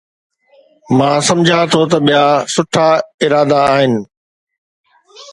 [0.97, 2.87] مان سمجهان ٿو ته ٻيا سٺا
[3.23, 3.93] ارادا آهن